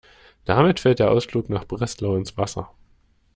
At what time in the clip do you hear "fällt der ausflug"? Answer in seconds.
0.79-1.47